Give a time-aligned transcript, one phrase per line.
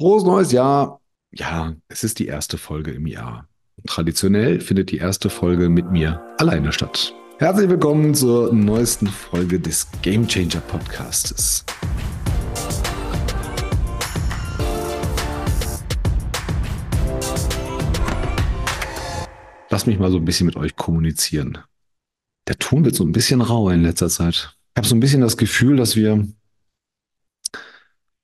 [0.00, 1.00] Frohes neues Jahr.
[1.32, 3.48] Ja, es ist die erste Folge im Jahr.
[3.84, 7.12] Traditionell findet die erste Folge mit mir alleine statt.
[7.38, 11.64] Herzlich willkommen zur neuesten Folge des Game Changer Podcasts.
[19.68, 21.58] Lass mich mal so ein bisschen mit euch kommunizieren.
[22.46, 24.56] Der Ton wird so ein bisschen rauer in letzter Zeit.
[24.74, 26.24] Ich habe so ein bisschen das Gefühl, dass wir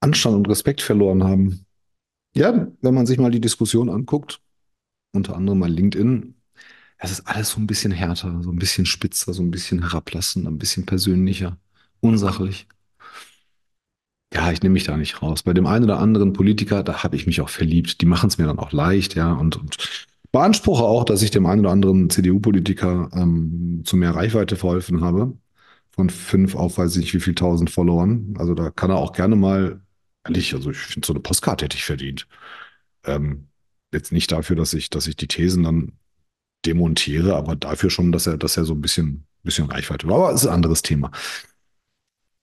[0.05, 1.64] Anstand und Respekt verloren haben.
[2.35, 4.41] Ja, wenn man sich mal die Diskussion anguckt,
[5.13, 6.35] unter anderem mal LinkedIn,
[6.99, 10.51] es ist alles so ein bisschen härter, so ein bisschen spitzer, so ein bisschen herablassender,
[10.51, 11.59] ein bisschen persönlicher,
[12.01, 12.69] unsachlich.
[14.33, 15.45] Ja, ich nehme mich da nicht raus.
[15.45, 18.01] Bei dem einen oder anderen Politiker, da habe ich mich auch verliebt.
[18.01, 19.77] Die machen es mir dann auch leicht, ja, und, und
[20.33, 25.37] beanspruche auch, dass ich dem einen oder anderen CDU-Politiker ähm, zu mehr Reichweite verholfen habe.
[25.93, 28.35] Von fünf auf weiß ich wie viel tausend Followern.
[28.39, 29.81] Also da kann er auch gerne mal
[30.25, 32.27] Ehrlich, also ich finde, so eine Postkarte hätte ich verdient.
[33.05, 33.49] Ähm,
[33.93, 35.93] jetzt nicht dafür, dass ich, dass ich die Thesen dann
[36.67, 40.17] demontiere, aber dafür schon, dass er, dass er so ein bisschen, bisschen Reichweite war.
[40.17, 41.11] Aber es ist ein anderes Thema.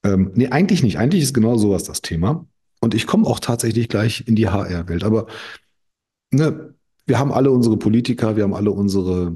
[0.04, 0.98] Ähm, nee, eigentlich nicht.
[0.98, 2.48] Eigentlich ist genau sowas das Thema.
[2.80, 5.04] Und ich komme auch tatsächlich gleich in die HR-Welt.
[5.04, 5.28] Aber
[6.32, 6.74] ne,
[7.06, 9.36] wir haben alle unsere Politiker, wir haben alle unsere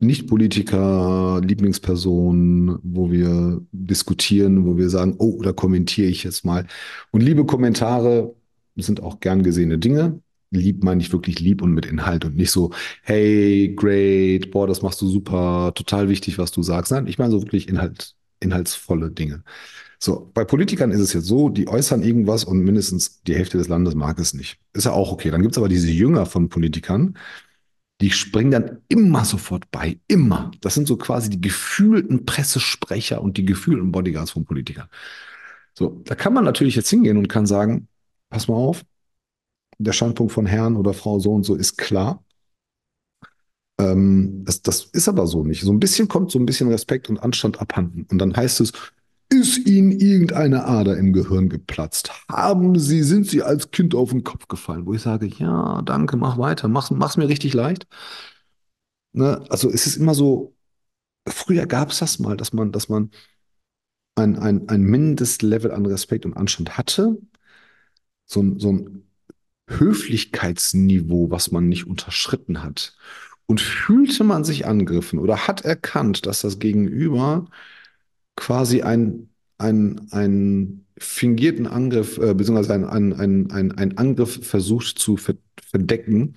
[0.00, 6.66] nicht-Politiker, Lieblingspersonen, wo wir diskutieren, wo wir sagen, oh, da kommentiere ich jetzt mal.
[7.10, 8.34] Und liebe Kommentare
[8.76, 10.20] sind auch gern gesehene Dinge.
[10.50, 14.82] Lieb meine ich wirklich lieb und mit Inhalt und nicht so, hey, great, boah, das
[14.82, 16.90] machst du super, total wichtig, was du sagst.
[16.90, 19.44] Nein, ich meine so wirklich Inhalt, inhaltsvolle Dinge.
[20.02, 23.68] So, bei Politikern ist es jetzt so, die äußern irgendwas und mindestens die Hälfte des
[23.68, 24.58] Landes mag es nicht.
[24.72, 25.30] Ist ja auch okay.
[25.30, 27.18] Dann gibt es aber diese Jünger von Politikern,
[28.00, 30.50] die springen dann immer sofort bei, immer.
[30.60, 34.88] Das sind so quasi die gefühlten Pressesprecher und die gefühlten Bodyguards von Politikern.
[35.74, 37.88] So, da kann man natürlich jetzt hingehen und kann sagen,
[38.30, 38.84] pass mal auf,
[39.78, 42.24] der Standpunkt von Herrn oder Frau so und so ist klar.
[43.78, 45.62] Ähm, das, das ist aber so nicht.
[45.62, 48.06] So ein bisschen kommt so ein bisschen Respekt und Anstand abhanden.
[48.10, 48.72] Und dann heißt es,
[49.30, 52.12] ist Ihnen irgendeine Ader im Gehirn geplatzt?
[52.28, 54.86] Haben Sie, sind Sie als Kind auf den Kopf gefallen?
[54.86, 57.86] Wo ich sage, ja, danke, mach weiter, mach's, mach's mir richtig leicht.
[59.12, 59.44] Ne?
[59.48, 60.56] Also es ist immer so,
[61.28, 63.10] früher gab es das mal, dass man, dass man
[64.16, 67.18] ein, ein, ein Mindestlevel an Respekt und Anstand hatte.
[68.26, 69.10] So ein, so ein
[69.68, 72.96] Höflichkeitsniveau, was man nicht unterschritten hat.
[73.46, 77.46] Und fühlte man sich angegriffen oder hat erkannt, dass das Gegenüber
[78.40, 79.28] quasi ein,
[79.58, 86.34] ein, ein fingierten Angriff, äh, beziehungsweise ein, ein, ein, ein, Angriff versucht zu verdecken.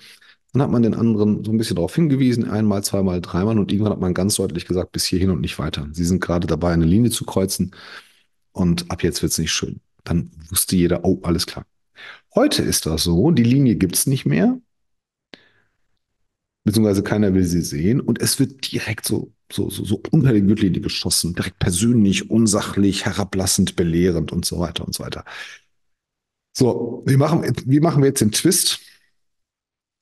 [0.52, 3.94] Dann hat man den anderen so ein bisschen darauf hingewiesen, einmal, zweimal, dreimal und irgendwann
[3.94, 5.88] hat man ganz deutlich gesagt, bis hierhin und nicht weiter.
[5.94, 7.72] Sie sind gerade dabei, eine Linie zu kreuzen
[8.52, 9.80] und ab jetzt wird es nicht schön.
[10.04, 11.66] Dann wusste jeder, oh, alles klar.
[12.36, 14.60] Heute ist das so, die Linie gibt es nicht mehr,
[16.64, 20.82] beziehungsweise keiner will sie sehen und es wird direkt so so, so, so die Gürtellinie
[20.82, 25.26] geschossen, direkt persönlich, unsachlich, herablassend, belehrend und so weiter und so weiter.
[26.58, 28.80] So, wie machen, wie machen wir jetzt den Twist?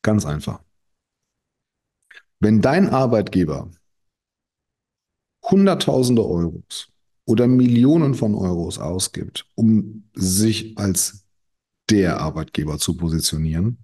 [0.03, 0.61] Ganz einfach.
[2.39, 3.71] Wenn dein Arbeitgeber
[5.43, 6.89] Hunderttausende Euros
[7.25, 11.25] oder Millionen von Euros ausgibt, um sich als
[11.89, 13.83] der Arbeitgeber zu positionieren,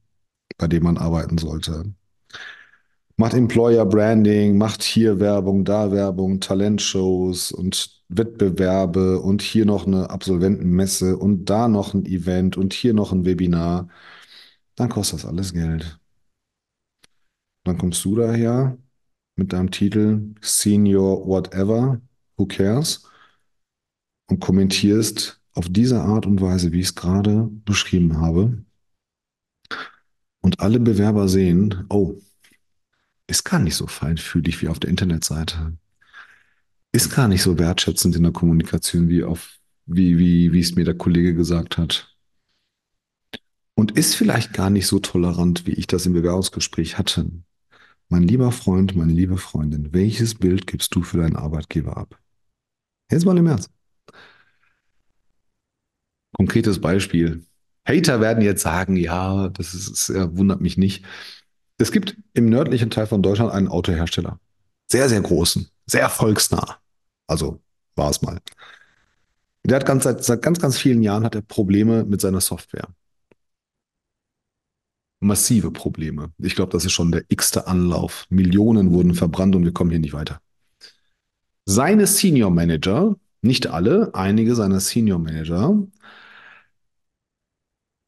[0.58, 1.94] bei dem man arbeiten sollte,
[3.18, 10.10] macht Employer Branding, macht hier Werbung, da Werbung, Talentshows und Wettbewerbe und hier noch eine
[10.10, 13.90] Absolventenmesse und da noch ein Event und hier noch ein Webinar,
[14.76, 16.00] dann kostet das alles Geld.
[17.66, 18.78] Dann kommst du daher
[19.36, 22.00] mit deinem Titel Senior Whatever,
[22.38, 23.04] Who Cares?
[24.30, 28.64] und kommentierst auf diese Art und Weise, wie ich es gerade beschrieben habe.
[30.42, 32.16] Und alle Bewerber sehen, oh,
[33.28, 35.78] ist gar nicht so feinfühlig wie auf der Internetseite.
[36.94, 40.86] Ist gar nicht so wertschätzend in der Kommunikation, wie auf, wie, wie, wie es mir
[40.86, 42.16] der Kollege gesagt hat.
[43.76, 47.30] Und ist vielleicht gar nicht so tolerant, wie ich das im Bewerbungsgespräch hatte.
[48.10, 52.18] Mein lieber Freund, meine liebe Freundin, welches Bild gibst du für deinen Arbeitgeber ab?
[53.12, 53.69] Jetzt mal im Ernst.
[56.36, 57.46] Konkretes Beispiel.
[57.86, 61.06] Hater werden jetzt sagen, ja, das ist, das wundert mich nicht.
[61.77, 64.39] Es gibt im nördlichen Teil von Deutschland einen Autohersteller.
[64.89, 66.77] Sehr, sehr großen, sehr erfolgsnah.
[67.27, 67.62] Also
[67.95, 68.39] war es mal.
[69.63, 72.88] Der hat ganz, seit, seit ganz, ganz vielen Jahren hat er Probleme mit seiner Software.
[75.19, 76.31] Massive Probleme.
[76.38, 78.25] Ich glaube, das ist schon der x-te Anlauf.
[78.29, 80.41] Millionen wurden verbrannt und wir kommen hier nicht weiter.
[81.65, 85.85] Seine Senior Manager, nicht alle, einige seiner Senior Manager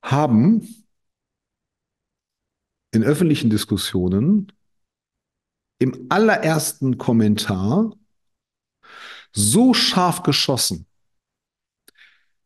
[0.01, 0.78] haben
[2.91, 4.51] in öffentlichen Diskussionen
[5.79, 7.93] im allerersten Kommentar
[9.31, 10.85] so scharf geschossen,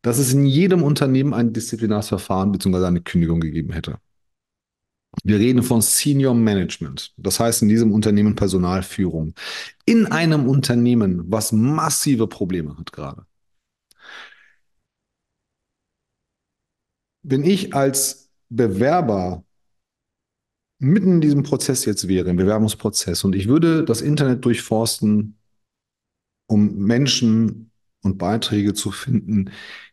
[0.01, 2.85] dass es in jedem Unternehmen ein Disziplinarverfahren bzw.
[2.85, 3.99] eine Kündigung gegeben hätte.
[5.23, 9.35] Wir reden von Senior Management, das heißt in diesem Unternehmen Personalführung.
[9.85, 13.25] In einem Unternehmen, was massive Probleme hat gerade.
[17.21, 19.45] Wenn ich als Bewerber
[20.83, 25.37] mitten in diesem Prozess jetzt wäre, im Bewerbungsprozess, und ich würde das Internet durchforsten,
[26.47, 27.71] um Menschen
[28.03, 29.51] und Beiträge zu finden,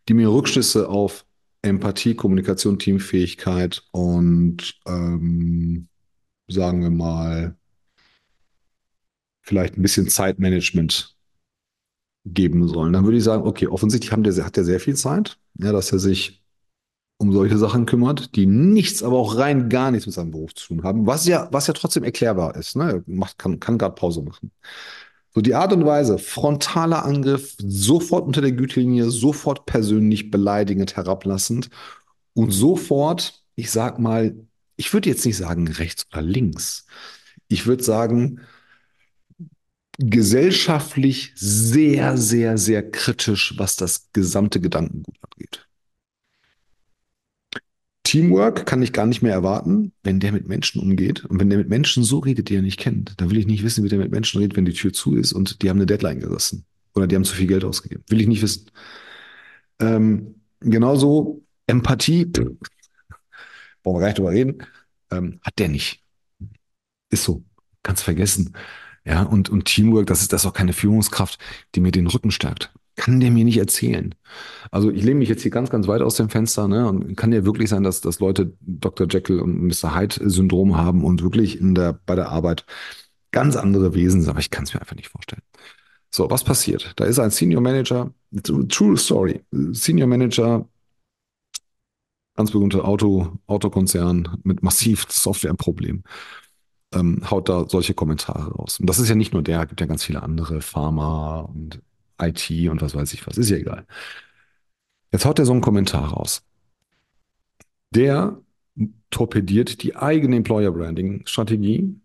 [0.09, 1.25] die mir Rückschlüsse auf
[1.63, 5.89] Empathie, Kommunikation, Teamfähigkeit und ähm,
[6.49, 7.57] sagen wir mal
[9.43, 11.17] vielleicht ein bisschen Zeitmanagement
[12.25, 12.93] geben sollen.
[12.93, 15.93] Dann würde ich sagen, okay, offensichtlich haben der, hat er sehr viel Zeit, ja, dass
[15.93, 16.40] er sich
[17.21, 20.69] um solche Sachen kümmert, die nichts, aber auch rein gar nichts mit seinem Beruf zu
[20.69, 22.77] tun haben, was ja, was ja trotzdem erklärbar ist.
[22.77, 22.93] Ne?
[22.93, 24.51] Er macht, kann, kann gerade Pause machen.
[25.35, 31.69] So die Art und Weise, frontaler Angriff, sofort unter der Gütelinie, sofort persönlich beleidigend, herablassend
[32.33, 34.35] und sofort, ich sag mal,
[34.77, 36.87] ich würde jetzt nicht sagen rechts oder links.
[37.49, 38.41] Ich würde sagen,
[39.99, 45.67] gesellschaftlich sehr, sehr, sehr kritisch, was das gesamte Gedankengut angeht.
[48.11, 51.25] Teamwork kann ich gar nicht mehr erwarten, wenn der mit Menschen umgeht.
[51.27, 53.63] Und wenn der mit Menschen so redet, die er nicht kennt, dann will ich nicht
[53.63, 55.87] wissen, wie der mit Menschen redet, wenn die Tür zu ist und die haben eine
[55.87, 56.65] Deadline gerissen.
[56.95, 58.03] Oder die haben zu viel Geld ausgegeben.
[58.09, 58.67] Will ich nicht wissen.
[59.79, 62.59] Ähm, genauso Empathie, brauchen
[63.85, 64.67] wir gar nicht drüber reden,
[65.13, 66.03] ähm, hat der nicht.
[67.11, 67.45] Ist so.
[67.85, 68.57] Kannst vergessen.
[69.05, 71.39] Ja, und, und Teamwork, das ist, das ist auch keine Führungskraft,
[71.77, 72.73] die mir den Rücken stärkt.
[73.01, 74.15] Kann der mir nicht erzählen.
[74.71, 76.87] Also ich lehne mich jetzt hier ganz, ganz weit aus dem Fenster, ne?
[76.87, 79.07] Und kann ja wirklich sein, dass, dass Leute Dr.
[79.09, 79.95] Jekyll und Mr.
[79.95, 82.67] Hyde-Syndrom haben und wirklich in der, bei der Arbeit
[83.31, 85.41] ganz andere Wesen sind, aber ich kann es mir einfach nicht vorstellen.
[86.11, 86.93] So, was passiert?
[86.97, 88.13] Da ist ein Senior Manager,
[88.69, 90.69] True Story, Senior Manager,
[92.37, 96.05] ganz berühmter Auto, Autokonzern mit massiv Softwareproblemen
[96.93, 98.79] ähm, haut da solche Kommentare raus.
[98.81, 101.81] Und das ist ja nicht nur der, gibt ja ganz viele andere, Pharma und
[102.21, 103.87] IT und was weiß ich was, ist ja egal.
[105.13, 106.43] Jetzt haut er so einen Kommentar raus.
[107.91, 108.41] Der
[109.11, 111.97] torpediert die eigene Employer Branding Strategie,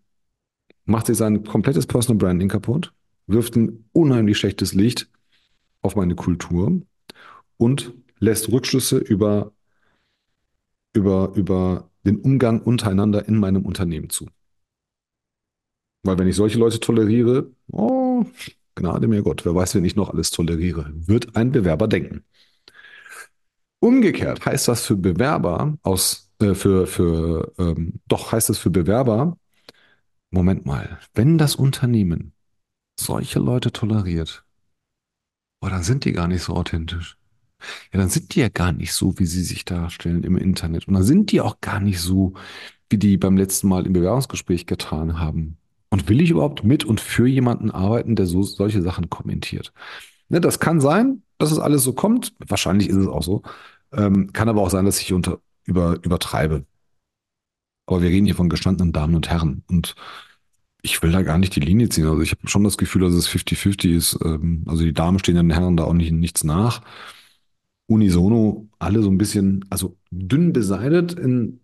[0.84, 2.92] macht sich sein komplettes Personal Branding kaputt,
[3.26, 5.08] wirft ein unheimlich schlechtes Licht
[5.82, 6.80] auf meine Kultur
[7.56, 9.52] und lässt Rückschlüsse über,
[10.92, 14.26] über, über den Umgang untereinander in meinem Unternehmen zu.
[16.02, 18.24] Weil wenn ich solche Leute toleriere, oh,
[18.76, 22.24] Gnade mir Gott, wer weiß, wenn ich noch alles toleriere, wird ein Bewerber denken.
[23.80, 29.36] Umgekehrt heißt das für Bewerber aus, äh, für, für, ähm, doch heißt das für Bewerber,
[30.30, 32.32] Moment mal, wenn das Unternehmen
[32.98, 34.44] solche Leute toleriert,
[35.62, 37.16] oh, dann sind die gar nicht so authentisch.
[37.92, 40.88] Ja, dann sind die ja gar nicht so, wie sie sich darstellen im Internet.
[40.88, 42.34] Und dann sind die auch gar nicht so,
[42.90, 45.58] wie die beim letzten Mal im Bewerbungsgespräch getan haben.
[45.90, 49.72] Und will ich überhaupt mit und für jemanden arbeiten, der so solche Sachen kommentiert?
[50.28, 52.34] Ne, das kann sein, dass es alles so kommt.
[52.38, 53.42] Wahrscheinlich ist es auch so.
[53.92, 56.66] Ähm, kann aber auch sein, dass ich unter, über, übertreibe.
[57.86, 59.62] Aber wir reden hier von gestandenen Damen und Herren.
[59.68, 59.94] Und
[60.82, 62.06] ich will da gar nicht die Linie ziehen.
[62.06, 64.18] Also ich habe schon das Gefühl, dass es 50-50 ist.
[64.24, 66.82] Ähm, also die Damen stehen den Herren da auch nicht nichts nach.
[67.86, 71.60] Unisono, alle so ein bisschen, also dünn beseitet in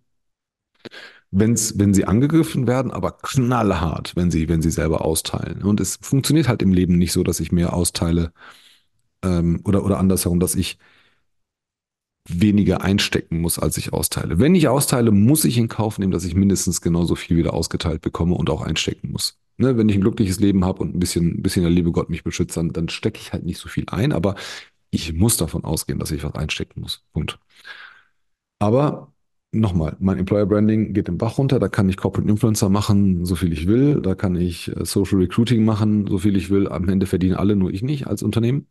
[1.33, 5.63] wenn's, wenn sie angegriffen werden, aber knallhart, wenn sie, wenn sie selber austeilen.
[5.63, 8.31] Und es funktioniert halt im Leben nicht so, dass ich mehr austeile
[9.23, 10.77] ähm, oder, oder andersherum, dass ich
[12.29, 14.39] weniger einstecken muss, als ich austeile.
[14.39, 18.01] Wenn ich austeile, muss ich in Kauf nehmen, dass ich mindestens genauso viel wieder ausgeteilt
[18.01, 19.37] bekomme und auch einstecken muss.
[19.57, 22.09] Ne, wenn ich ein glückliches Leben habe und ein bisschen, ein bisschen der liebe Gott
[22.09, 24.35] mich beschützt, dann, dann stecke ich halt nicht so viel ein, aber
[24.89, 27.03] ich muss davon ausgehen, dass ich was einstecken muss.
[27.13, 27.39] Punkt.
[28.59, 29.12] Aber
[29.53, 33.35] nochmal, mein Employer Branding geht den Bach runter, da kann ich Corporate Influencer machen, so
[33.35, 36.67] viel ich will, da kann ich äh, Social Recruiting machen, so viel ich will.
[36.67, 38.67] Am Ende verdienen alle, nur ich nicht als Unternehmen.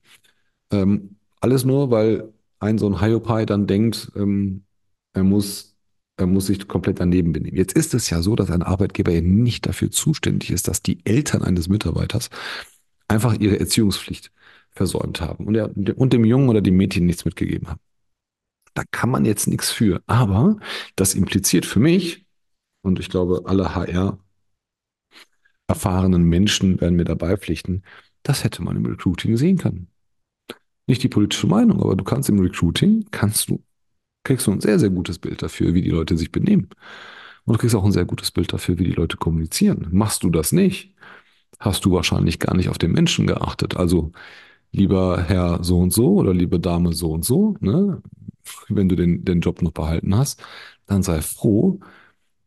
[0.73, 4.65] Ähm, alles nur, weil ein so ein Hyopai dann denkt, ähm,
[5.13, 5.77] er muss,
[6.17, 7.57] er muss sich komplett daneben benehmen.
[7.57, 10.99] Jetzt ist es ja so, dass ein Arbeitgeber eben nicht dafür zuständig ist, dass die
[11.05, 12.31] Eltern eines Mitarbeiters
[13.09, 14.33] einfach ihre Erziehungspflicht
[14.71, 17.81] versäumt haben und, der, und dem Jungen oder dem Mädchen nichts mitgegeben haben.
[18.75, 20.03] Da kann man jetzt nichts für.
[20.07, 20.57] Aber
[20.97, 22.27] das impliziert für mich,
[22.83, 24.19] und ich glaube, alle HR
[25.69, 27.83] erfahrenen Menschen werden mir dabei pflichten,
[28.23, 29.89] das hätte man im Recruiting sehen können.
[30.87, 33.63] Nicht die politische Meinung, aber du kannst im Recruiting, kannst du
[34.25, 36.69] kriegst du ein sehr, sehr gutes Bild dafür, wie die Leute sich benehmen.
[37.45, 39.89] Und du kriegst auch ein sehr gutes Bild dafür, wie die Leute kommunizieren.
[39.91, 40.95] Machst du das nicht,
[41.59, 43.77] hast du wahrscheinlich gar nicht auf den Menschen geachtet.
[43.77, 44.13] Also
[44.73, 48.03] lieber Herr so und so oder liebe Dame so und so, ne?
[48.69, 50.43] Wenn du den, den Job noch behalten hast,
[50.87, 51.81] dann sei froh,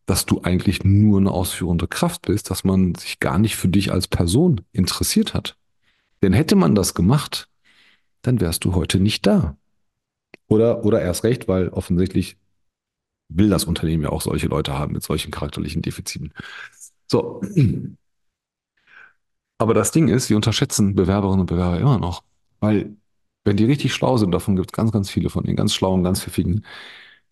[0.06, 3.92] dass du eigentlich nur eine ausführende Kraft bist, dass man sich gar nicht für dich
[3.92, 5.58] als Person interessiert hat.
[6.22, 7.50] Denn hätte man das gemacht,
[8.22, 9.58] dann wärst du heute nicht da.
[10.48, 12.38] Oder, oder erst recht, weil offensichtlich
[13.30, 16.34] will das Unternehmen ja auch solche Leute haben mit solchen charakterlichen Defiziten.
[17.08, 17.42] So.
[19.58, 22.24] Aber das Ding ist, wir unterschätzen Bewerberinnen und Bewerber immer noch.
[22.60, 22.96] Weil,
[23.46, 26.04] wenn die richtig schlau sind, davon gibt es ganz, ganz viele von den ganz schlauen,
[26.04, 26.66] ganz pfiffigen,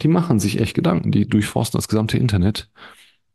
[0.02, 2.70] die machen sich echt Gedanken, die durchforsten das gesamte Internet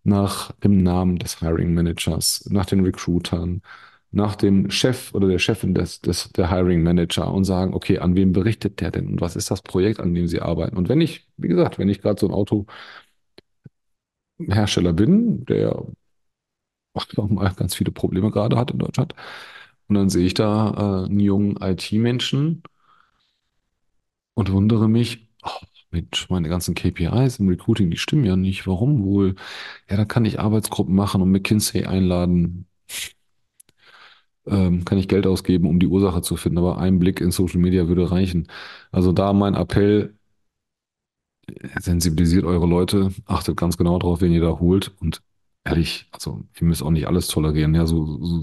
[0.05, 3.63] nach dem Namen des Hiring Managers, nach den Recruitern,
[4.11, 8.17] nach dem Chef oder der Chefin des, des, der Hiring Manager und sagen, okay, an
[8.17, 10.77] wen berichtet der denn und was ist das Projekt, an dem sie arbeiten?
[10.77, 12.35] Und wenn ich, wie gesagt, wenn ich gerade so ein
[14.39, 15.85] Autohersteller bin, der
[16.95, 19.15] auch mal ganz viele Probleme gerade hat in Deutschland,
[19.89, 22.63] und dann sehe ich da äh, einen jungen IT-Menschen
[24.35, 25.51] und wundere mich, oh,
[25.91, 28.67] Mensch, meine ganzen KPIs im Recruiting, die stimmen ja nicht.
[28.67, 29.35] Warum wohl?
[29.91, 32.67] Ja, da kann ich Arbeitsgruppen machen und McKinsey einladen
[34.47, 36.59] ähm, kann ich Geld ausgeben, um die Ursache zu finden.
[36.59, 38.49] Aber ein Blick in Social Media würde reichen.
[38.93, 40.15] Also da mein Appell,
[41.81, 44.93] sensibilisiert eure Leute, achtet ganz genau drauf, wen ihr da holt.
[45.01, 45.23] Und
[45.65, 47.75] ehrlich, also ihr müsst auch nicht alles tolerieren.
[47.75, 48.41] Ja, so, so,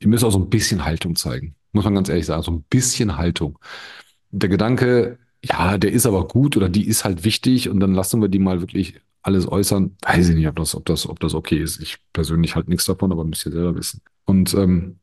[0.00, 1.54] ihr müsst auch so ein bisschen Haltung zeigen.
[1.72, 3.58] Muss man ganz ehrlich sagen, so ein bisschen Haltung.
[4.30, 8.20] Der Gedanke, ja, der ist aber gut oder die ist halt wichtig und dann lassen
[8.20, 9.96] wir die mal wirklich alles äußern.
[10.02, 11.80] Weiß ich nicht, ob das, ob das, ob das okay ist.
[11.80, 14.00] Ich persönlich halt nichts davon, aber müsst ihr selber wissen.
[14.24, 14.98] Und ähm,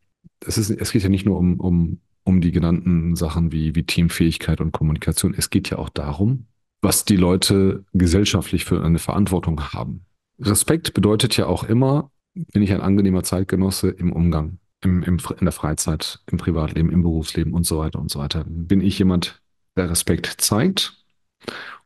[0.45, 3.83] es, ist, es geht ja nicht nur um, um, um die genannten Sachen wie, wie
[3.83, 5.35] Teamfähigkeit und Kommunikation.
[5.37, 6.47] Es geht ja auch darum,
[6.81, 10.05] was die Leute gesellschaftlich für eine Verantwortung haben.
[10.39, 15.45] Respekt bedeutet ja auch immer, bin ich ein angenehmer Zeitgenosse im Umgang, im, im, in
[15.45, 18.43] der Freizeit, im Privatleben, im Berufsleben und so weiter und so weiter.
[18.47, 19.41] Bin ich jemand,
[19.75, 21.03] der Respekt zeigt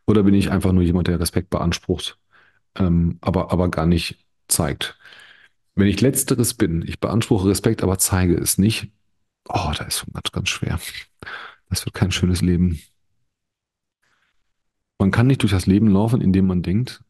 [0.05, 2.17] oder bin ich einfach nur jemand, der Respekt beansprucht,
[2.75, 4.97] ähm, aber, aber gar nicht zeigt?
[5.75, 8.91] Wenn ich letzteres bin, ich beanspruche Respekt, aber zeige es nicht,
[9.47, 10.79] oh, da ist ganz, ganz schwer.
[11.69, 12.81] Das wird kein schönes Leben.
[14.99, 17.03] Man kann nicht durch das Leben laufen, indem man denkt,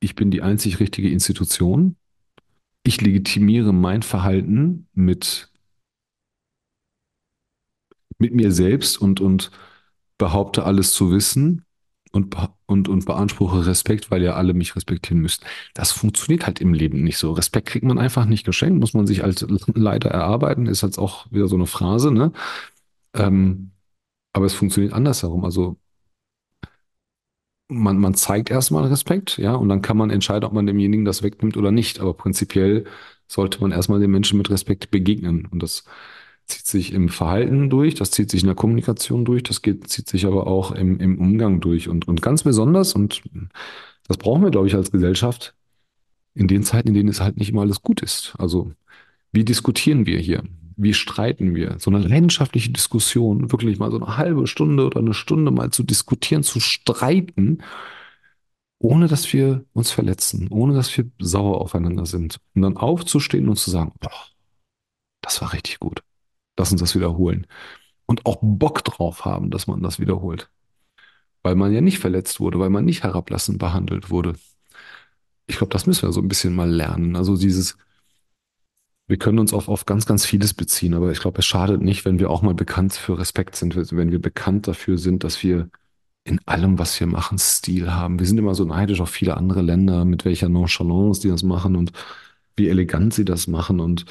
[0.00, 1.96] ich bin die einzig richtige Institution.
[2.84, 5.50] Ich legitimiere mein Verhalten mit,
[8.18, 9.50] mit mir selbst und, und
[10.18, 11.64] behaupte alles zu wissen
[12.12, 12.36] und,
[12.66, 15.44] und, und beanspruche Respekt, weil ja alle mich respektieren müssen.
[15.74, 17.32] Das funktioniert halt im Leben nicht so.
[17.32, 21.30] Respekt kriegt man einfach nicht geschenkt, muss man sich halt leider erarbeiten, ist halt auch
[21.32, 22.32] wieder so eine Phrase, ne?
[23.14, 23.72] Ähm,
[24.32, 25.44] aber es funktioniert andersherum.
[25.44, 25.78] Also
[27.72, 31.22] man, man zeigt erstmal Respekt, ja, und dann kann man entscheiden, ob man demjenigen das
[31.22, 32.00] wegnimmt oder nicht.
[32.00, 32.84] Aber prinzipiell
[33.26, 35.46] sollte man erstmal den Menschen mit Respekt begegnen.
[35.50, 35.84] Und das
[36.46, 40.08] zieht sich im Verhalten durch, das zieht sich in der Kommunikation durch, das geht, zieht
[40.08, 41.88] sich aber auch im, im Umgang durch.
[41.88, 43.22] Und, und ganz besonders, und
[44.08, 45.54] das brauchen wir, glaube ich, als Gesellschaft,
[46.34, 48.34] in den Zeiten, in denen es halt nicht immer alles gut ist.
[48.38, 48.72] Also,
[49.32, 50.42] wie diskutieren wir hier?
[50.82, 51.76] Wie streiten wir?
[51.78, 55.84] So eine leidenschaftliche Diskussion, wirklich mal so eine halbe Stunde oder eine Stunde mal zu
[55.84, 57.62] diskutieren, zu streiten,
[58.80, 62.40] ohne dass wir uns verletzen, ohne dass wir sauer aufeinander sind.
[62.56, 64.10] Und dann aufzustehen und zu sagen, boah,
[65.20, 66.02] das war richtig gut.
[66.58, 67.46] Lass uns das wiederholen.
[68.06, 70.50] Und auch Bock drauf haben, dass man das wiederholt.
[71.44, 74.34] Weil man ja nicht verletzt wurde, weil man nicht herablassend behandelt wurde.
[75.46, 77.14] Ich glaube, das müssen wir so ein bisschen mal lernen.
[77.14, 77.76] Also dieses,
[79.08, 82.04] wir können uns auf, auf ganz, ganz vieles beziehen, aber ich glaube, es schadet nicht,
[82.04, 85.68] wenn wir auch mal bekannt für Respekt sind, wenn wir bekannt dafür sind, dass wir
[86.24, 88.18] in allem, was wir machen, Stil haben.
[88.18, 91.76] Wir sind immer so neidisch auf viele andere Länder, mit welcher Nonchalance die das machen
[91.76, 91.92] und
[92.56, 94.06] wie elegant sie das machen und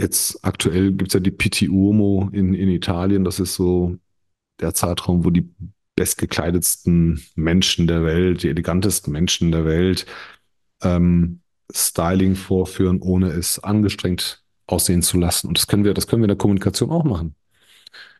[0.00, 3.22] Jetzt aktuell gibt es ja die Pitti Uomo in, in Italien.
[3.22, 3.98] Das ist so
[4.58, 5.50] der Zeitraum, wo die
[5.94, 10.06] bestgekleidetsten Menschen der Welt, die elegantesten Menschen der Welt
[10.82, 11.39] ähm,
[11.74, 15.48] Styling vorführen, ohne es angestrengt aussehen zu lassen.
[15.48, 17.34] Und das können wir, das können wir in der Kommunikation auch machen.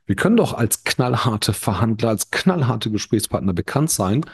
[0.07, 4.25] Wir können doch als knallharte Verhandler, als knallharte Gesprächspartner bekannt sein,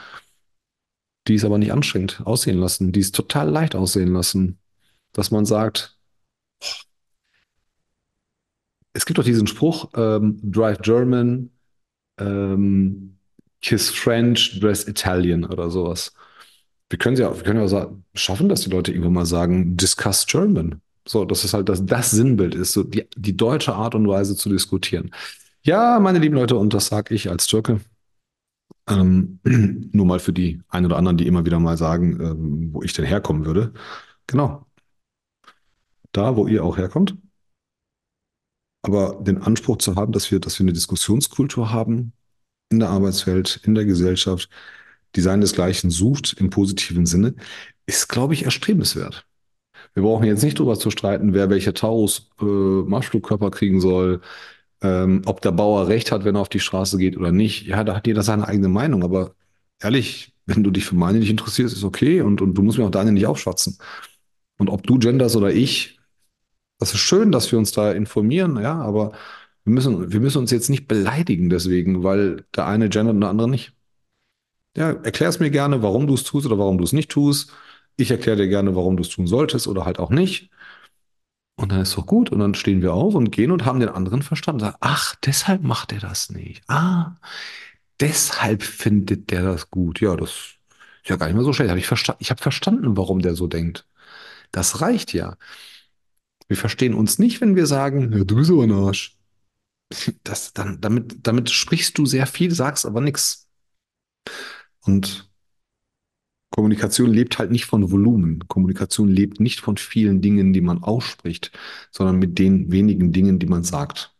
[1.28, 4.58] die es aber nicht anstrengend aussehen lassen, die es total leicht aussehen lassen,
[5.12, 5.98] dass man sagt,
[8.92, 11.50] es gibt doch diesen Spruch, ähm, Drive German,
[12.18, 13.18] ähm,
[13.60, 16.14] Kiss French, Dress Italian oder sowas.
[16.88, 20.80] Wir können ja, wir können ja schaffen, dass die Leute irgendwann mal sagen, discuss German.
[21.06, 24.36] So, dass es halt das, das Sinnbild ist, so die, die deutsche Art und Weise
[24.36, 25.12] zu diskutieren.
[25.62, 27.80] Ja, meine lieben Leute, und das sage ich als Türke,
[28.88, 29.40] Ähm,
[29.92, 32.92] nur mal für die einen oder anderen, die immer wieder mal sagen, ähm, wo ich
[32.92, 33.72] denn herkommen würde.
[34.26, 34.66] Genau,
[36.12, 37.16] da, wo ihr auch herkommt.
[38.82, 42.12] Aber den Anspruch zu haben, dass wir, dass wir eine Diskussionskultur haben
[42.70, 44.48] in der Arbeitswelt, in der Gesellschaft,
[45.16, 47.34] die seinesgleichen sucht im positiven Sinne,
[47.86, 49.26] ist, glaube ich, erstrebenswert.
[49.94, 54.20] Wir brauchen jetzt nicht darüber zu streiten, wer welche Taurus äh, Marschflugkörper kriegen soll,
[54.82, 57.66] ähm, ob der Bauer recht hat, wenn er auf die Straße geht oder nicht.
[57.66, 59.34] Ja, da hat jeder seine eigene Meinung, aber
[59.80, 62.84] ehrlich, wenn du dich für meine nicht interessierst, ist okay und, und du musst mir
[62.84, 63.78] auch deine nicht aufschwatzen.
[64.58, 65.98] Und ob du genders oder ich,
[66.78, 69.12] das ist schön, dass wir uns da informieren, ja, aber
[69.64, 73.30] wir müssen, wir müssen uns jetzt nicht beleidigen deswegen, weil der eine gendert und der
[73.30, 73.75] andere nicht.
[74.76, 77.50] Ja, erklär es mir gerne, warum du es tust oder warum du es nicht tust.
[77.96, 80.50] Ich erkläre dir gerne, warum du es tun solltest oder halt auch nicht.
[81.56, 82.30] Und dann ist doch gut.
[82.30, 84.60] Und dann stehen wir auf und gehen und haben den anderen verstanden.
[84.60, 86.62] Sagen, ach, deshalb macht er das nicht.
[86.68, 87.14] Ah,
[88.00, 90.00] deshalb findet der das gut.
[90.00, 91.70] Ja, das ist ja gar nicht mehr so schlecht.
[91.70, 92.20] Hab ich verstanden.
[92.22, 93.86] Ich habe verstanden, warum der so denkt.
[94.52, 95.36] Das reicht ja.
[96.48, 99.16] Wir verstehen uns nicht, wenn wir sagen, ja, du bist aber ein Arsch.
[100.24, 103.48] Das, dann, damit, damit sprichst du sehr viel, sagst aber nichts.
[104.86, 105.30] Und
[106.50, 108.46] Kommunikation lebt halt nicht von Volumen.
[108.48, 111.52] Kommunikation lebt nicht von vielen Dingen, die man ausspricht,
[111.90, 114.14] sondern mit den wenigen Dingen, die man sagt.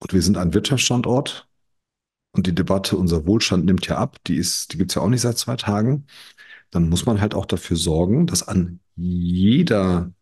[0.00, 1.48] Und wir sind ein Wirtschaftsstandort
[2.32, 5.20] und die Debatte, unser Wohlstand nimmt ja ab, die ist, die gibt's ja auch nicht
[5.20, 6.06] seit zwei Tagen.
[6.70, 10.12] Dann muss man halt auch dafür sorgen, dass an jeder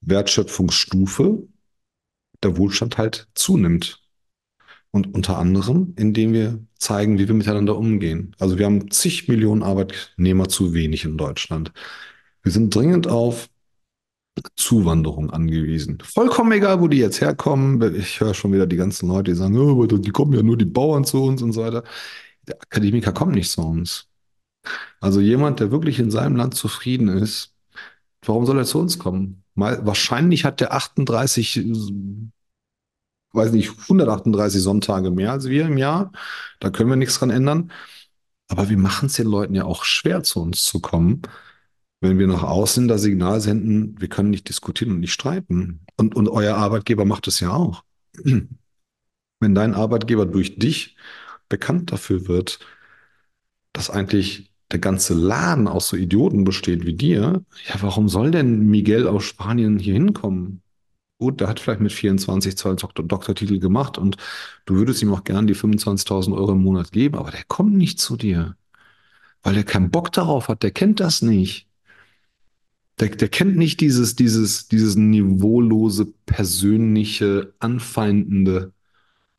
[0.00, 1.46] Wertschöpfungsstufe
[2.42, 4.02] der Wohlstand halt zunimmt.
[4.96, 8.34] Und unter anderem, indem wir zeigen, wie wir miteinander umgehen.
[8.38, 11.70] Also wir haben zig Millionen Arbeitnehmer zu wenig in Deutschland.
[12.42, 13.50] Wir sind dringend auf
[14.56, 15.98] Zuwanderung angewiesen.
[16.02, 17.94] Vollkommen egal, wo die jetzt herkommen.
[17.94, 20.64] Ich höre schon wieder die ganzen Leute, die sagen, oh, die kommen ja nur die
[20.64, 21.84] Bauern zu uns und so weiter.
[22.48, 24.08] Der Akademiker kommt nicht zu uns.
[24.98, 27.52] Also jemand, der wirklich in seinem Land zufrieden ist,
[28.24, 29.42] warum soll er zu uns kommen?
[29.54, 31.66] Mal, wahrscheinlich hat der 38
[33.36, 36.12] weiß nicht, 138 Sonntage mehr als wir im Jahr.
[36.60, 37.70] Da können wir nichts dran ändern.
[38.48, 41.22] Aber wir machen es den Leuten ja auch schwer, zu uns zu kommen,
[42.00, 45.80] wenn wir nach außen das Signal senden, wir können nicht diskutieren und nicht streiten.
[45.96, 47.82] Und, und euer Arbeitgeber macht es ja auch.
[49.40, 50.96] Wenn dein Arbeitgeber durch dich
[51.48, 52.60] bekannt dafür wird,
[53.72, 58.66] dass eigentlich der ganze Laden aus so Idioten besteht wie dir, ja, warum soll denn
[58.66, 60.62] Miguel aus Spanien hier hinkommen?
[61.18, 64.16] Gut, der hat vielleicht mit 24 zwei Doktor Doktortitel gemacht und
[64.66, 68.00] du würdest ihm auch gern die 25.000 Euro im Monat geben, aber der kommt nicht
[68.00, 68.56] zu dir,
[69.42, 71.68] weil er keinen Bock darauf hat, der kennt das nicht.
[73.00, 78.72] Der, der kennt nicht dieses, dieses, dieses niveaulose, persönliche, anfeindende.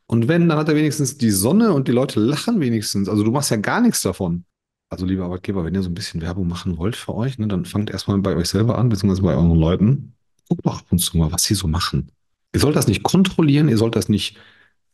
[0.05, 3.09] Und wenn, dann hat er wenigstens die Sonne und die Leute lachen wenigstens.
[3.09, 4.45] Also du machst ja gar nichts davon.
[4.89, 7.65] Also, liebe Arbeitgeber, wenn ihr so ein bisschen Werbung machen wollt für euch, ne, dann
[7.65, 10.16] fangt erstmal bei euch selber an, beziehungsweise bei euren Leuten
[10.47, 12.11] guckt doch ab und zu mal, was sie so machen.
[12.53, 14.37] Ihr sollt das nicht kontrollieren, ihr sollt das nicht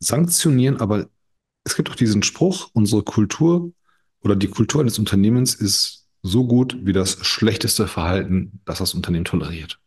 [0.00, 1.08] sanktionieren, aber
[1.64, 3.72] es gibt doch diesen Spruch, unsere Kultur
[4.22, 9.24] oder die Kultur eines Unternehmens ist so gut wie das schlechteste Verhalten, das das Unternehmen
[9.24, 9.78] toleriert.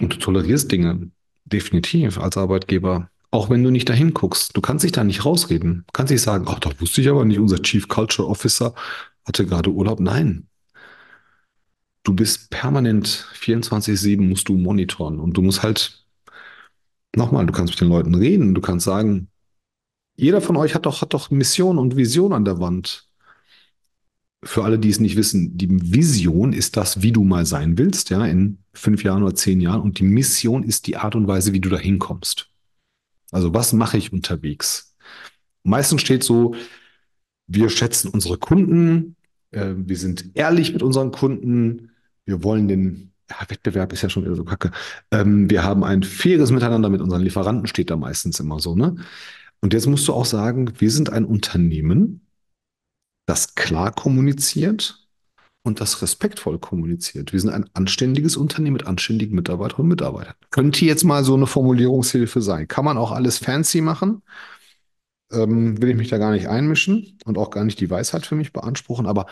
[0.00, 1.10] Und du tolerierst Dinge
[1.44, 4.56] definitiv als Arbeitgeber, auch wenn du nicht dahin guckst.
[4.56, 5.84] Du kannst dich da nicht rausreden.
[5.86, 8.74] Du kannst nicht sagen, ach, da wusste ich aber nicht, unser Chief Culture Officer
[9.24, 10.00] hatte gerade Urlaub.
[10.00, 10.48] Nein,
[12.06, 16.04] du bist permanent 24-7 musst du monitoren und du musst halt,
[17.14, 19.28] nochmal, du kannst mit den Leuten reden, du kannst sagen,
[20.14, 23.08] jeder von euch hat doch, hat doch Mission und Vision an der Wand.
[24.44, 28.10] Für alle, die es nicht wissen, die Vision ist das, wie du mal sein willst,
[28.10, 29.82] ja, in fünf Jahren oder zehn Jahren.
[29.82, 32.48] Und die Mission ist die Art und Weise, wie du da hinkommst.
[33.32, 34.94] Also was mache ich unterwegs?
[35.64, 36.54] Meistens steht so,
[37.48, 39.16] wir schätzen unsere Kunden,
[39.50, 41.90] äh, wir sind ehrlich mit unseren Kunden,
[42.26, 44.70] wir wollen den ja, Wettbewerb ist ja schon wieder so kacke.
[45.10, 48.96] Ähm, wir haben ein faires Miteinander mit unseren Lieferanten, steht da meistens immer so, ne?
[49.60, 52.26] Und jetzt musst du auch sagen, wir sind ein Unternehmen,
[53.26, 55.08] das klar kommuniziert
[55.64, 57.32] und das respektvoll kommuniziert.
[57.32, 60.34] Wir sind ein anständiges Unternehmen mit anständigen Mitarbeiterinnen und Mitarbeitern.
[60.50, 62.68] Könnte jetzt mal so eine Formulierungshilfe sein.
[62.68, 64.22] Kann man auch alles fancy machen?
[65.32, 68.36] Ähm, will ich mich da gar nicht einmischen und auch gar nicht die Weisheit für
[68.36, 69.26] mich beanspruchen, aber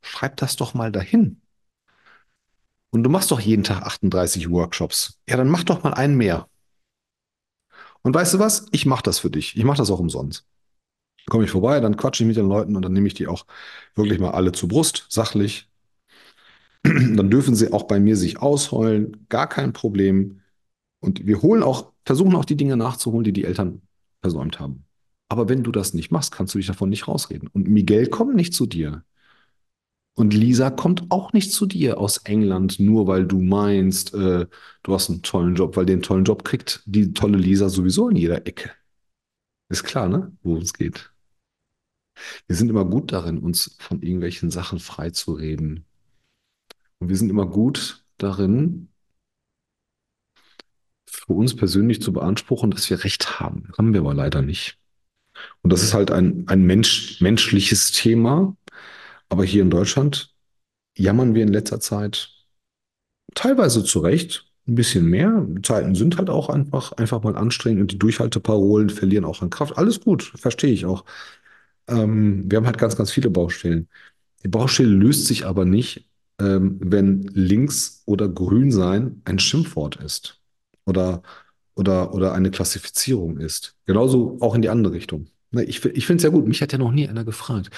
[0.00, 1.42] schreib das doch mal dahin.
[2.94, 5.18] Und du machst doch jeden Tag 38 Workshops.
[5.28, 6.48] Ja, dann mach doch mal einen mehr.
[8.02, 8.66] Und weißt du was?
[8.70, 9.56] Ich mache das für dich.
[9.56, 10.46] Ich mache das auch umsonst.
[11.26, 13.46] Komme ich vorbei, dann quatsche ich mit den Leuten und dann nehme ich die auch
[13.96, 15.68] wirklich mal alle zur Brust, sachlich.
[16.84, 20.42] Dann dürfen sie auch bei mir sich ausheulen, gar kein Problem.
[21.00, 23.80] Und wir holen auch, versuchen auch die Dinge nachzuholen, die die Eltern
[24.20, 24.84] versäumt haben.
[25.28, 27.48] Aber wenn du das nicht machst, kannst du dich davon nicht rausreden.
[27.48, 29.02] Und Miguel kommt nicht zu dir.
[30.16, 34.46] Und Lisa kommt auch nicht zu dir aus England, nur weil du meinst, äh,
[34.82, 38.16] du hast einen tollen Job, weil den tollen Job kriegt die tolle Lisa sowieso in
[38.16, 38.70] jeder Ecke.
[39.68, 40.32] Ist klar, ne?
[40.42, 41.12] Worum es geht.
[42.46, 45.84] Wir sind immer gut darin, uns von irgendwelchen Sachen freizureden.
[46.98, 48.88] Und wir sind immer gut darin,
[51.06, 53.72] für uns persönlich zu beanspruchen, dass wir Recht haben.
[53.76, 54.78] Haben wir aber leider nicht.
[55.62, 58.56] Und das ist halt ein, ein Mensch, menschliches Thema.
[59.28, 60.34] Aber hier in Deutschland
[60.96, 62.30] jammern wir in letzter Zeit
[63.34, 65.46] teilweise zu Recht ein bisschen mehr.
[65.62, 69.76] Zeiten sind halt auch einfach, einfach mal anstrengend und die Durchhalteparolen verlieren auch an Kraft.
[69.76, 71.04] Alles gut, verstehe ich auch.
[71.88, 73.88] Ähm, wir haben halt ganz, ganz viele Baustellen.
[74.42, 76.08] Die Baustelle löst sich aber nicht,
[76.40, 80.40] ähm, wenn links oder grün sein ein Schimpfwort ist
[80.86, 81.22] oder,
[81.74, 83.76] oder, oder eine Klassifizierung ist.
[83.86, 85.26] Genauso auch in die andere Richtung.
[85.54, 86.46] Ne, ich, ich finde es ja gut.
[86.46, 87.70] Mich hat ja noch nie einer gefragt.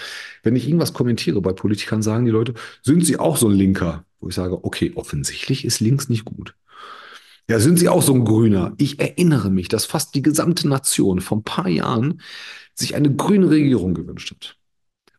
[0.42, 4.04] Wenn ich irgendwas kommentiere bei Politikern, sagen die Leute, sind sie auch so ein Linker?
[4.20, 6.54] Wo ich sage, okay, offensichtlich ist links nicht gut.
[7.48, 8.74] Ja, sind sie auch so ein Grüner?
[8.78, 12.20] Ich erinnere mich, dass fast die gesamte Nation vor ein paar Jahren
[12.74, 14.56] sich eine grüne Regierung gewünscht hat.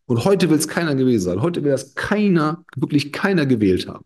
[0.05, 1.41] Und heute will es keiner gewesen sein.
[1.41, 4.05] Heute will das keiner, wirklich keiner gewählt haben.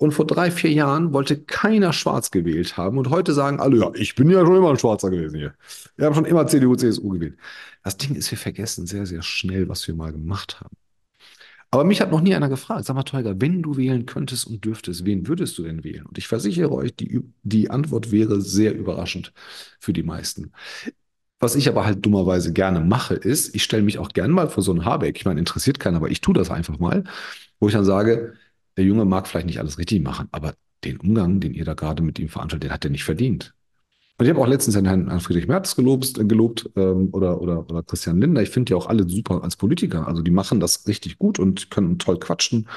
[0.00, 2.96] Und vor drei, vier Jahren wollte keiner schwarz gewählt haben.
[2.96, 5.54] Und heute sagen alle, ja, ich bin ja schon immer ein Schwarzer gewesen hier.
[5.96, 7.36] Wir haben schon immer CDU, CSU gewählt.
[7.84, 10.74] Das Ding ist, wir vergessen sehr, sehr schnell, was wir mal gemacht haben.
[11.70, 14.64] Aber mich hat noch nie einer gefragt, sag mal, Teuger, wenn du wählen könntest und
[14.64, 16.06] dürftest, wen würdest du denn wählen?
[16.06, 19.34] Und ich versichere euch, die, die Antwort wäre sehr überraschend
[19.80, 20.52] für die meisten.
[21.40, 24.62] Was ich aber halt dummerweise gerne mache, ist, ich stelle mich auch gern mal vor
[24.62, 25.18] so einen Habeck.
[25.18, 27.04] Ich meine, interessiert keinen, aber ich tue das einfach mal,
[27.58, 28.32] wo ich dann sage,
[28.80, 32.02] der Junge mag vielleicht nicht alles richtig machen, aber den Umgang, den ihr da gerade
[32.02, 33.54] mit ihm veranstaltet, den hat er nicht verdient.
[34.16, 37.68] Und ich habe auch letztens Herrn, Herrn Friedrich Merz gelobt, äh, gelobt ähm, oder, oder,
[37.68, 38.40] oder Christian Lindner.
[38.40, 40.08] Ich finde die auch alle super als Politiker.
[40.08, 42.68] Also die machen das richtig gut und können toll quatschen.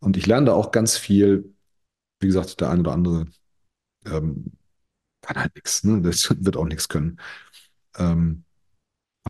[0.00, 1.54] Und ich lerne da auch ganz viel.
[2.18, 3.26] Wie gesagt, der eine oder andere
[4.06, 4.52] ähm,
[5.20, 5.84] kann halt nichts.
[5.84, 6.02] Ne?
[6.02, 7.20] Das wird auch nichts können.
[7.96, 8.42] Ähm,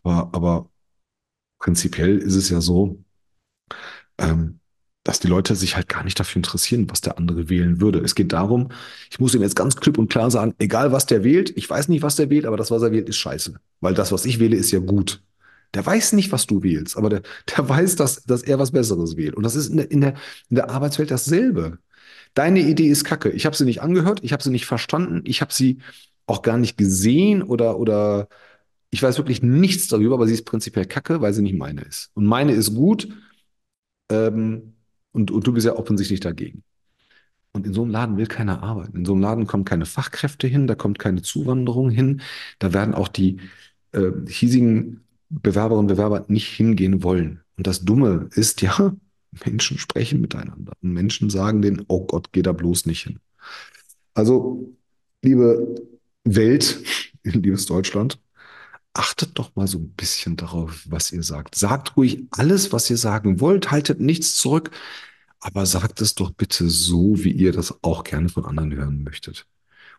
[0.03, 0.71] aber, aber
[1.59, 3.03] prinzipiell ist es ja so,
[4.17, 4.59] ähm,
[5.03, 7.99] dass die Leute sich halt gar nicht dafür interessieren, was der andere wählen würde.
[7.99, 8.69] Es geht darum,
[9.09, 11.87] ich muss ihm jetzt ganz klipp und klar sagen, egal was der wählt, ich weiß
[11.87, 13.55] nicht, was der wählt, aber das, was er wählt, ist scheiße.
[13.81, 15.23] Weil das, was ich wähle, ist ja gut.
[15.73, 17.21] Der weiß nicht, was du wählst, aber der,
[17.57, 19.35] der weiß, dass, dass er was Besseres wählt.
[19.35, 20.13] Und das ist in der, in der,
[20.49, 21.79] in der Arbeitswelt dasselbe.
[22.33, 23.29] Deine Idee ist kacke.
[23.31, 25.79] Ich habe sie nicht angehört, ich habe sie nicht verstanden, ich habe sie
[26.27, 28.27] auch gar nicht gesehen oder, oder
[28.91, 32.11] ich weiß wirklich nichts darüber, aber sie ist prinzipiell kacke, weil sie nicht meine ist.
[32.13, 33.09] Und meine ist gut.
[34.11, 34.73] Ähm,
[35.11, 36.63] und, und du bist ja offensichtlich dagegen.
[37.51, 38.97] Und in so einem Laden will keiner arbeiten.
[38.97, 42.21] In so einem Laden kommen keine Fachkräfte hin, da kommt keine Zuwanderung hin.
[42.59, 43.39] Da werden auch die
[43.91, 47.41] äh, hiesigen Bewerberinnen und Bewerber nicht hingehen wollen.
[47.57, 48.95] Und das Dumme ist ja,
[49.45, 50.73] Menschen sprechen miteinander.
[50.81, 53.19] Und Menschen sagen denen, oh Gott, geh da bloß nicht hin.
[54.13, 54.75] Also,
[55.23, 55.75] liebe
[56.23, 56.83] Welt,
[57.23, 58.19] liebes Deutschland,
[58.93, 61.55] achtet doch mal so ein bisschen darauf, was ihr sagt.
[61.55, 64.71] Sagt ruhig alles, was ihr sagen wollt, haltet nichts zurück,
[65.39, 69.47] aber sagt es doch bitte so, wie ihr das auch gerne von anderen hören möchtet.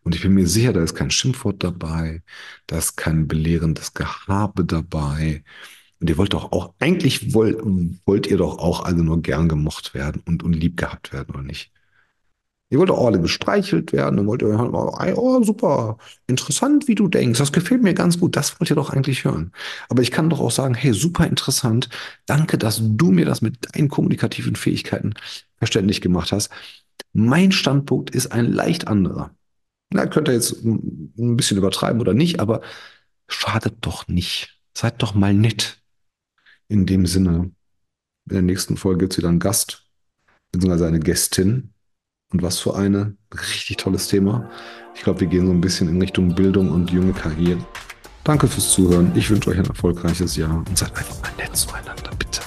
[0.03, 2.23] Und ich bin mir sicher, da ist kein Schimpfwort dabei,
[2.67, 5.45] da ist kein belehrendes Gehabe dabei.
[6.01, 7.59] Und ihr wollt doch auch, eigentlich wollt,
[8.07, 11.43] wollt ihr doch auch alle nur gern gemocht werden und, und lieb gehabt werden, oder
[11.43, 11.73] nicht?
[12.73, 17.41] Ihr wollt auch alle gestreichelt werden und wollt hören, oh, super, interessant, wie du denkst,
[17.41, 19.51] das gefällt mir ganz gut, das wollt ihr doch eigentlich hören.
[19.89, 21.89] Aber ich kann doch auch sagen, hey, super interessant,
[22.27, 25.15] danke, dass du mir das mit deinen kommunikativen Fähigkeiten
[25.57, 26.51] verständlich gemacht hast.
[27.13, 29.35] Mein Standpunkt ist ein leicht anderer.
[29.93, 32.61] Na, könnt ihr jetzt ein bisschen übertreiben oder nicht, aber
[33.27, 34.61] schadet doch nicht.
[34.77, 35.83] Seid doch mal nett.
[36.69, 37.51] In dem Sinne,
[38.29, 39.87] in der nächsten Folge gibt es wieder einen Gast,
[40.53, 41.75] beziehungsweise eine Gästin.
[42.33, 43.15] Und was für eine.
[43.33, 44.49] Richtig tolles Thema.
[44.95, 47.59] Ich glaube, wir gehen so ein bisschen in Richtung Bildung und junge Karriere.
[48.25, 49.13] Danke fürs Zuhören.
[49.15, 52.41] Ich wünsche euch ein erfolgreiches Jahr und seid einfach mal nett zueinander, bitte.